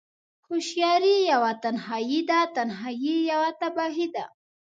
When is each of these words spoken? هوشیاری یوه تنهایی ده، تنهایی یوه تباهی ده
هوشیاری 0.47 1.15
یوه 1.31 1.51
تنهایی 1.63 2.21
ده، 2.29 2.39
تنهایی 2.55 3.15
یوه 3.31 3.49
تباهی 3.61 4.07
ده 4.15 4.25